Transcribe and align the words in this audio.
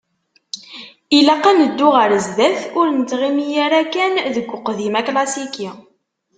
Ilaq, 1.17 1.43
ad 1.51 1.55
neddu 1.57 1.89
ɣer 1.95 2.11
sdat, 2.25 2.59
ur 2.79 2.87
nettɣimi 2.89 3.45
ara 3.65 3.79
kan 3.93 4.13
deg 4.35 4.47
uqdim 4.55 4.93
aklasiki. 4.99 5.69